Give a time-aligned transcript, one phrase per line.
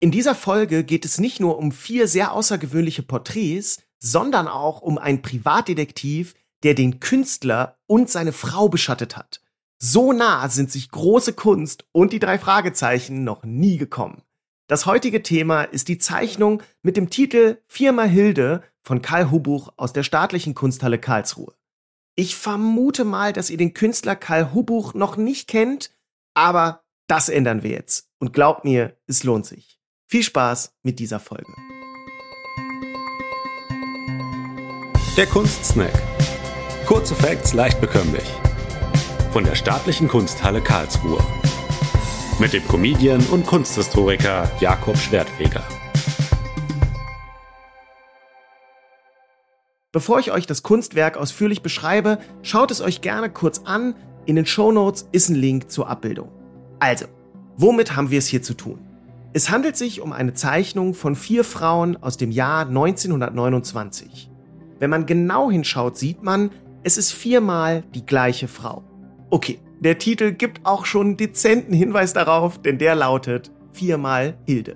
[0.00, 4.96] In dieser Folge geht es nicht nur um vier sehr außergewöhnliche Porträts, sondern auch um
[4.96, 9.42] einen Privatdetektiv, der den Künstler und seine Frau beschattet hat.
[9.80, 14.22] So nah sind sich große Kunst und die drei Fragezeichen noch nie gekommen.
[14.68, 19.92] Das heutige Thema ist die Zeichnung mit dem Titel Firma Hilde von Karl Hubuch aus
[19.92, 21.54] der Staatlichen Kunsthalle Karlsruhe.
[22.14, 25.90] Ich vermute mal, dass ihr den Künstler Karl Hubuch noch nicht kennt,
[26.34, 28.10] aber das ändern wir jetzt.
[28.18, 29.77] Und glaubt mir, es lohnt sich.
[30.10, 31.52] Viel Spaß mit dieser Folge.
[35.18, 35.92] Der Kunstsnack.
[36.86, 38.24] Kurze Facts leicht bekömmlich.
[39.34, 41.22] Von der Staatlichen Kunsthalle Karlsruhe.
[42.38, 45.62] Mit dem Comedian und Kunsthistoriker Jakob Schwertfeger.
[49.92, 53.94] Bevor ich euch das Kunstwerk ausführlich beschreibe, schaut es euch gerne kurz an.
[54.24, 56.30] In den Shownotes ist ein Link zur Abbildung.
[56.78, 57.04] Also,
[57.58, 58.87] womit haben wir es hier zu tun?
[59.38, 64.32] Es handelt sich um eine Zeichnung von vier Frauen aus dem Jahr 1929.
[64.80, 66.50] Wenn man genau hinschaut, sieht man,
[66.82, 68.82] es ist viermal die gleiche Frau.
[69.30, 74.74] Okay, der Titel gibt auch schon dezenten Hinweis darauf, denn der lautet viermal Hilde.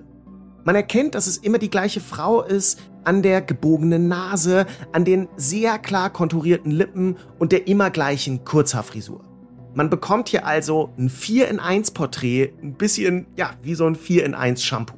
[0.63, 5.27] Man erkennt, dass es immer die gleiche Frau ist, an der gebogenen Nase, an den
[5.35, 9.32] sehr klar konturierten Lippen und der immer gleichen Kurzhaarfrisur.
[9.75, 13.97] Man bekommt hier also ein 4 in 1 Porträt, ein bisschen, ja, wie so ein
[13.97, 14.97] 4 in 1 Shampoo.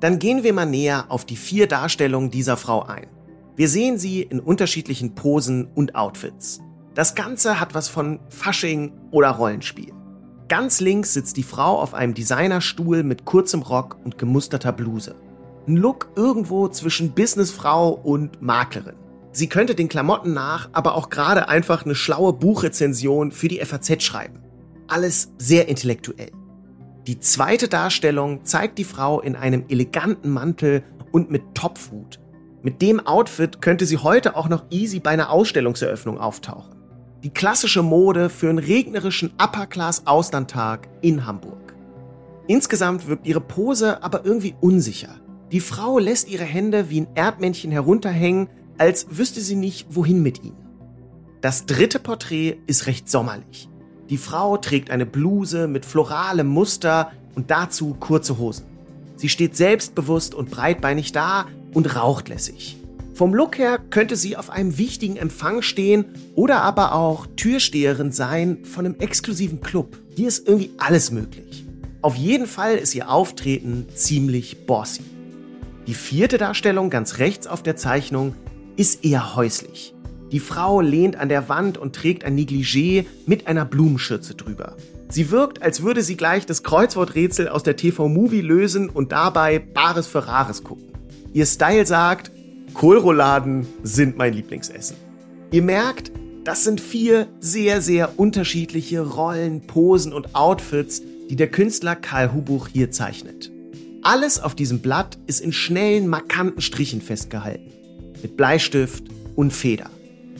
[0.00, 3.06] Dann gehen wir mal näher auf die vier Darstellungen dieser Frau ein.
[3.54, 6.60] Wir sehen sie in unterschiedlichen Posen und Outfits.
[6.94, 9.92] Das Ganze hat was von Fasching oder Rollenspiel.
[10.48, 15.14] Ganz links sitzt die Frau auf einem Designerstuhl mit kurzem Rock und gemusterter Bluse.
[15.68, 18.96] Ein Look irgendwo zwischen Businessfrau und Maklerin.
[19.32, 24.02] Sie könnte den Klamotten nach aber auch gerade einfach eine schlaue Buchrezension für die FAZ
[24.02, 24.40] schreiben.
[24.88, 26.32] Alles sehr intellektuell.
[27.06, 32.18] Die zweite Darstellung zeigt die Frau in einem eleganten Mantel und mit Topfhut.
[32.62, 36.76] Mit dem Outfit könnte sie heute auch noch easy bei einer Ausstellungseröffnung auftauchen.
[37.22, 41.74] Die klassische Mode für einen regnerischen Upper-Class-Auslandtag in Hamburg.
[42.48, 45.20] Insgesamt wirkt ihre Pose aber irgendwie unsicher.
[45.52, 48.48] Die Frau lässt ihre Hände wie ein Erdmännchen herunterhängen
[48.80, 50.56] als wüsste sie nicht, wohin mit ihnen.
[51.42, 53.68] Das dritte Porträt ist recht sommerlich.
[54.08, 58.64] Die Frau trägt eine Bluse mit floralem Muster und dazu kurze Hosen.
[59.16, 62.78] Sie steht selbstbewusst und breitbeinig da und raucht lässig.
[63.12, 68.64] Vom Look her könnte sie auf einem wichtigen Empfang stehen oder aber auch Türsteherin sein
[68.64, 69.98] von einem exklusiven Club.
[70.16, 71.66] Hier ist irgendwie alles möglich.
[72.00, 75.02] Auf jeden Fall ist ihr Auftreten ziemlich bossy.
[75.86, 78.34] Die vierte Darstellung ganz rechts auf der Zeichnung
[78.76, 79.94] ist eher häuslich.
[80.32, 84.76] Die Frau lehnt an der Wand und trägt ein Negligé mit einer Blumenschürze drüber.
[85.08, 90.06] Sie wirkt, als würde sie gleich das Kreuzworträtsel aus der TV-Movie lösen und dabei Bares
[90.06, 90.92] für Rares gucken.
[91.32, 92.30] Ihr Style sagt,
[92.74, 94.96] Kohlrouladen sind mein Lieblingsessen.
[95.50, 96.12] Ihr merkt,
[96.44, 102.68] das sind vier sehr, sehr unterschiedliche Rollen, Posen und Outfits, die der Künstler Karl Hubuch
[102.68, 103.50] hier zeichnet.
[104.02, 107.79] Alles auf diesem Blatt ist in schnellen, markanten Strichen festgehalten
[108.22, 109.04] mit Bleistift
[109.36, 109.90] und Feder.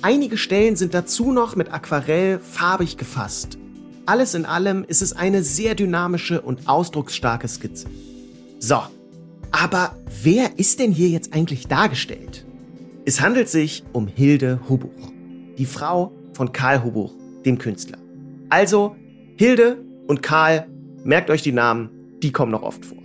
[0.03, 3.59] Einige Stellen sind dazu noch mit Aquarell farbig gefasst.
[4.07, 7.87] Alles in allem ist es eine sehr dynamische und ausdrucksstarke Skizze.
[8.59, 8.83] So,
[9.51, 12.47] aber wer ist denn hier jetzt eigentlich dargestellt?
[13.05, 15.13] Es handelt sich um Hilde Hubuch,
[15.59, 17.13] die Frau von Karl Hubuch,
[17.45, 17.99] dem Künstler.
[18.49, 18.97] Also,
[19.37, 20.67] Hilde und Karl,
[21.05, 21.91] merkt euch die Namen,
[22.23, 23.00] die kommen noch oft vor.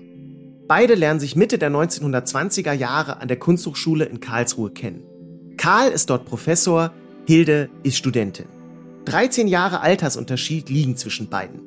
[0.68, 5.04] Beide lernen sich Mitte der 1920er Jahre an der Kunsthochschule in Karlsruhe kennen.
[5.58, 6.92] Karl ist dort Professor,
[7.28, 8.48] Hilde ist Studentin.
[9.06, 11.62] 13 Jahre Altersunterschied liegen zwischen beiden.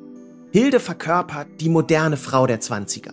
[0.50, 3.12] Hilde verkörpert die moderne Frau der 20er.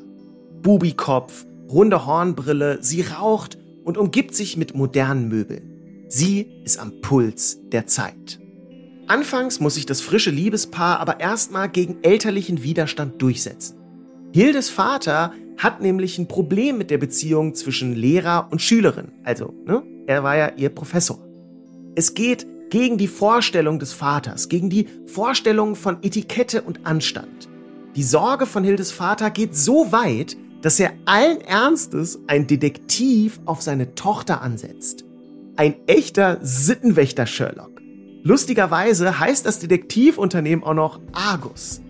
[0.63, 6.05] Bubikopf, runde Hornbrille, sie raucht und umgibt sich mit modernen Möbeln.
[6.07, 8.39] Sie ist am Puls der Zeit.
[9.05, 13.77] Anfangs muss sich das frische Liebespaar aber erstmal gegen elterlichen Widerstand durchsetzen.
[14.33, 19.11] Hildes Vater hat nämlich ein Problem mit der Beziehung zwischen Lehrer und Schülerin.
[19.23, 21.19] Also, ne, er war ja ihr Professor.
[21.95, 27.47] Es geht gegen die Vorstellung des Vaters, gegen die Vorstellung von Etikette und Anstand.
[27.95, 33.61] Die Sorge von Hildes Vater geht so weit, dass er allen Ernstes ein Detektiv auf
[33.61, 35.05] seine Tochter ansetzt.
[35.55, 37.81] Ein echter Sittenwächter Sherlock.
[38.23, 41.81] Lustigerweise heißt das Detektivunternehmen auch noch Argus.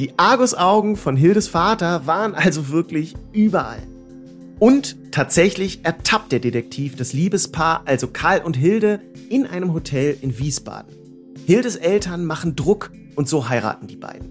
[0.00, 3.82] Die Argusaugen von Hildes Vater waren also wirklich überall.
[4.58, 10.38] Und tatsächlich ertappt der Detektiv das Liebespaar, also Karl und Hilde, in einem Hotel in
[10.38, 10.94] Wiesbaden.
[11.44, 14.30] Hildes Eltern machen Druck und so heiraten die beiden.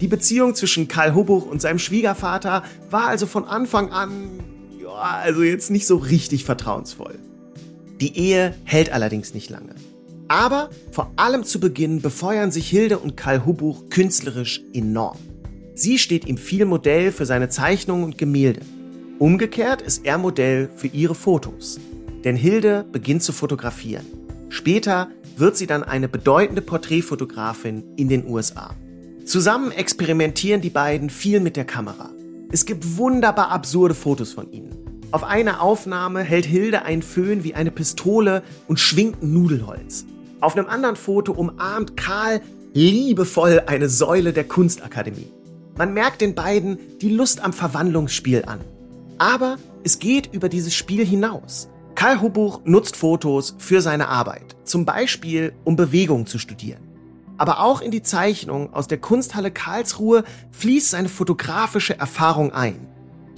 [0.00, 4.40] Die Beziehung zwischen Karl Hubbuch und seinem Schwiegervater war also von Anfang an,
[4.82, 7.20] ja, also jetzt nicht so richtig vertrauensvoll.
[8.00, 9.76] Die Ehe hält allerdings nicht lange.
[10.28, 15.18] Aber vor allem zu Beginn befeuern sich Hilde und Karl Hubbuch künstlerisch enorm.
[15.74, 18.60] Sie steht ihm viel Modell für seine Zeichnungen und Gemälde.
[19.18, 21.78] Umgekehrt ist er Modell für ihre Fotos.
[22.24, 24.06] Denn Hilde beginnt zu fotografieren.
[24.48, 28.74] Später wird sie dann eine bedeutende Porträtfotografin in den USA.
[29.24, 32.10] Zusammen experimentieren die beiden viel mit der Kamera.
[32.52, 34.70] Es gibt wunderbar absurde Fotos von ihnen.
[35.10, 40.06] Auf einer Aufnahme hält Hilde einen Föhn wie eine Pistole und schwingt Nudelholz.
[40.44, 42.42] Auf einem anderen Foto umarmt Karl
[42.74, 45.32] liebevoll eine Säule der Kunstakademie.
[45.78, 48.60] Man merkt den beiden die Lust am Verwandlungsspiel an.
[49.16, 51.70] Aber es geht über dieses Spiel hinaus.
[51.94, 56.82] Karl Hubbuch nutzt Fotos für seine Arbeit, zum Beispiel um Bewegung zu studieren.
[57.38, 62.86] Aber auch in die Zeichnung aus der Kunsthalle Karlsruhe fließt seine fotografische Erfahrung ein.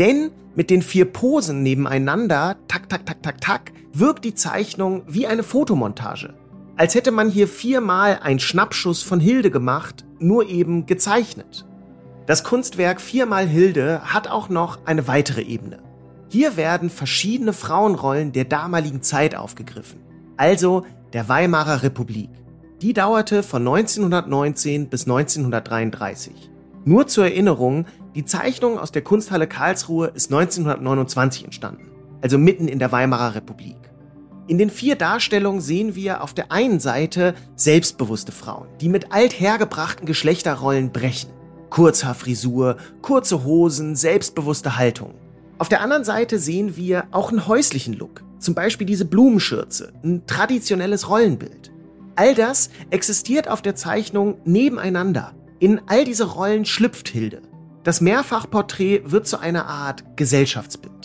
[0.00, 5.28] Denn mit den vier Posen nebeneinander, tak, tak, tak, tak, tak, wirkt die Zeichnung wie
[5.28, 6.34] eine Fotomontage.
[6.78, 11.64] Als hätte man hier viermal einen Schnappschuss von Hilde gemacht, nur eben gezeichnet.
[12.26, 15.78] Das Kunstwerk Viermal Hilde hat auch noch eine weitere Ebene.
[16.28, 20.00] Hier werden verschiedene Frauenrollen der damaligen Zeit aufgegriffen,
[20.36, 20.84] also
[21.14, 22.30] der Weimarer Republik.
[22.82, 26.50] Die dauerte von 1919 bis 1933.
[26.84, 31.90] Nur zur Erinnerung, die Zeichnung aus der Kunsthalle Karlsruhe ist 1929 entstanden,
[32.20, 33.76] also mitten in der Weimarer Republik.
[34.48, 40.06] In den vier Darstellungen sehen wir auf der einen Seite selbstbewusste Frauen, die mit althergebrachten
[40.06, 41.30] Geschlechterrollen brechen.
[41.70, 45.14] Kurzhaarfrisur, kurze Hosen, selbstbewusste Haltung.
[45.58, 50.24] Auf der anderen Seite sehen wir auch einen häuslichen Look, zum Beispiel diese Blumenschürze, ein
[50.28, 51.72] traditionelles Rollenbild.
[52.14, 55.34] All das existiert auf der Zeichnung nebeneinander.
[55.58, 57.42] In all diese Rollen schlüpft Hilde.
[57.82, 60.95] Das Mehrfachporträt wird zu einer Art Gesellschaftsbild.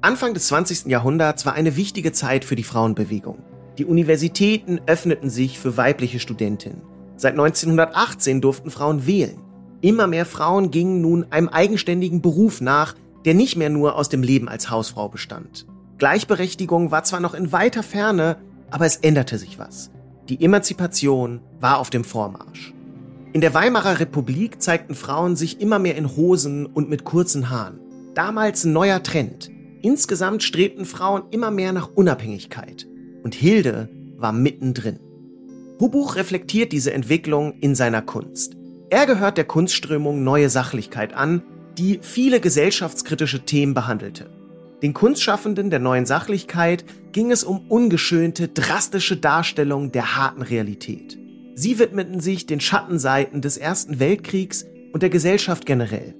[0.00, 0.86] Anfang des 20.
[0.86, 3.42] Jahrhunderts war eine wichtige Zeit für die Frauenbewegung.
[3.78, 6.82] Die Universitäten öffneten sich für weibliche Studentinnen.
[7.16, 9.40] Seit 1918 durften Frauen wählen.
[9.80, 14.22] Immer mehr Frauen gingen nun einem eigenständigen Beruf nach, der nicht mehr nur aus dem
[14.22, 15.66] Leben als Hausfrau bestand.
[15.98, 18.36] Gleichberechtigung war zwar noch in weiter Ferne,
[18.70, 19.90] aber es änderte sich was.
[20.28, 22.72] Die Emanzipation war auf dem Vormarsch.
[23.32, 27.80] In der Weimarer Republik zeigten Frauen sich immer mehr in Hosen und mit kurzen Haaren.
[28.14, 29.50] Damals ein neuer Trend.
[29.82, 32.86] Insgesamt strebten Frauen immer mehr nach Unabhängigkeit.
[33.22, 34.98] Und Hilde war mittendrin.
[35.80, 38.56] Hubuch reflektiert diese Entwicklung in seiner Kunst.
[38.90, 41.42] Er gehört der Kunstströmung Neue Sachlichkeit an,
[41.78, 44.30] die viele gesellschaftskritische Themen behandelte.
[44.82, 51.18] Den Kunstschaffenden der neuen Sachlichkeit ging es um ungeschönte, drastische Darstellungen der harten Realität.
[51.54, 56.14] Sie widmeten sich den Schattenseiten des Ersten Weltkriegs und der Gesellschaft generell.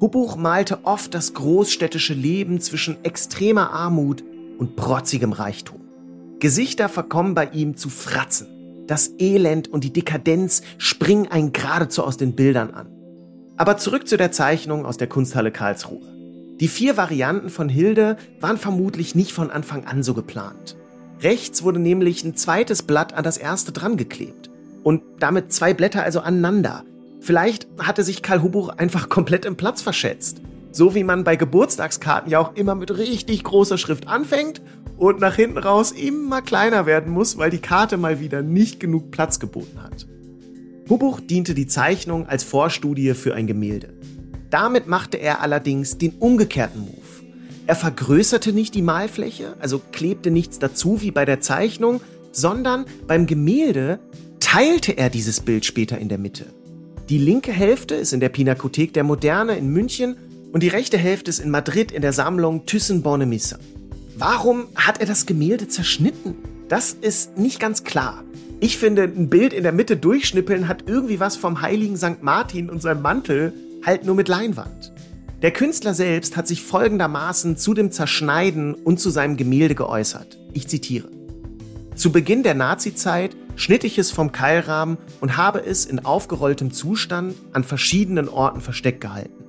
[0.00, 4.24] Hubbuch malte oft das großstädtische Leben zwischen extremer Armut
[4.58, 5.80] und protzigem Reichtum.
[6.40, 8.48] Gesichter verkommen bei ihm zu Fratzen.
[8.86, 12.88] Das Elend und die Dekadenz springen einen geradezu aus den Bildern an.
[13.56, 16.02] Aber zurück zu der Zeichnung aus der Kunsthalle Karlsruhe.
[16.60, 20.76] Die vier Varianten von Hilde waren vermutlich nicht von Anfang an so geplant.
[21.20, 24.50] Rechts wurde nämlich ein zweites Blatt an das erste drangeklebt
[24.82, 26.84] und damit zwei Blätter also aneinander.
[27.24, 30.42] Vielleicht hatte sich Karl Hubuch einfach komplett im Platz verschätzt.
[30.72, 34.60] So wie man bei Geburtstagskarten ja auch immer mit richtig großer Schrift anfängt
[34.98, 39.10] und nach hinten raus immer kleiner werden muss, weil die Karte mal wieder nicht genug
[39.10, 40.06] Platz geboten hat.
[40.90, 43.94] Hubuch diente die Zeichnung als Vorstudie für ein Gemälde.
[44.50, 47.24] Damit machte er allerdings den umgekehrten Move.
[47.66, 52.02] Er vergrößerte nicht die Malfläche, also klebte nichts dazu wie bei der Zeichnung,
[52.32, 53.98] sondern beim Gemälde
[54.40, 56.44] teilte er dieses Bild später in der Mitte.
[57.10, 60.16] Die linke Hälfte ist in der Pinakothek der Moderne in München
[60.52, 63.58] und die rechte Hälfte ist in Madrid in der Sammlung Thyssen-Bornemisza.
[64.16, 66.34] Warum hat er das Gemälde zerschnitten?
[66.68, 68.24] Das ist nicht ganz klar.
[68.58, 72.22] Ich finde, ein Bild in der Mitte durchschnippeln hat irgendwie was vom heiligen St.
[72.22, 73.52] Martin und seinem Mantel,
[73.84, 74.92] halt nur mit Leinwand.
[75.42, 80.38] Der Künstler selbst hat sich folgendermaßen zu dem Zerschneiden und zu seinem Gemälde geäußert.
[80.54, 81.08] Ich zitiere.
[81.96, 87.34] Zu Beginn der Nazizeit schnitt ich es vom Keilrahmen und habe es in aufgerolltem Zustand
[87.52, 89.44] an verschiedenen Orten versteckt gehalten.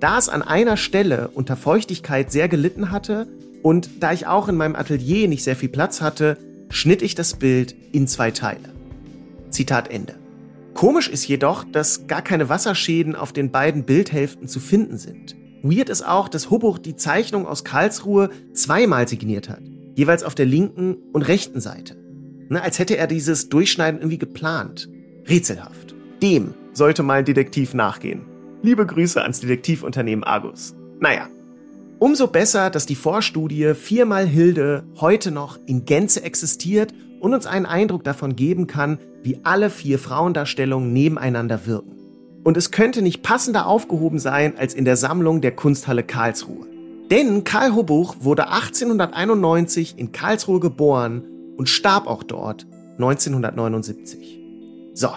[0.00, 3.26] Da es an einer Stelle unter Feuchtigkeit sehr gelitten hatte
[3.62, 6.38] und da ich auch in meinem Atelier nicht sehr viel Platz hatte,
[6.70, 8.72] schnitt ich das Bild in zwei Teile.
[9.50, 10.14] Zitat Ende.
[10.74, 15.34] Komisch ist jedoch, dass gar keine Wasserschäden auf den beiden Bildhälften zu finden sind.
[15.62, 19.62] Weird ist auch, dass Hubbuch die Zeichnung aus Karlsruhe zweimal signiert hat,
[19.96, 21.96] jeweils auf der linken und rechten Seite.
[22.50, 24.88] Ne, als hätte er dieses Durchschneiden irgendwie geplant.
[25.28, 25.94] Rätselhaft.
[26.22, 28.22] Dem sollte mal ein Detektiv nachgehen.
[28.62, 30.74] Liebe Grüße ans Detektivunternehmen Argus.
[30.98, 31.28] Naja,
[31.98, 37.66] umso besser, dass die Vorstudie viermal Hilde heute noch in Gänze existiert und uns einen
[37.66, 41.92] Eindruck davon geben kann, wie alle vier Frauendarstellungen nebeneinander wirken.
[42.44, 46.66] Und es könnte nicht passender aufgehoben sein als in der Sammlung der Kunsthalle Karlsruhe.
[47.10, 51.24] Denn Karl Hobuch wurde 1891 in Karlsruhe geboren
[51.58, 52.66] und starb auch dort
[52.98, 54.40] 1979.
[54.94, 55.10] So,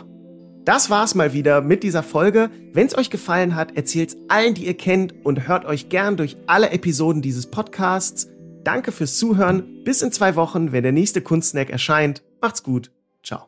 [0.65, 2.49] das war's mal wieder mit dieser Folge.
[2.73, 6.71] Wenn's euch gefallen hat, erzählt's allen, die ihr kennt und hört euch gern durch alle
[6.71, 8.27] Episoden dieses Podcasts.
[8.63, 9.83] Danke fürs Zuhören.
[9.83, 12.21] Bis in zwei Wochen, wenn der nächste Kunstsnack erscheint.
[12.41, 12.91] Macht's gut.
[13.23, 13.45] Ciao.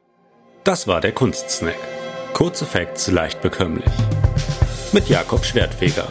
[0.63, 1.77] Das war der Kunstsnack.
[2.33, 3.91] Kurze Facts leicht bekömmlich.
[4.91, 6.07] Mit Jakob Schwertfeger.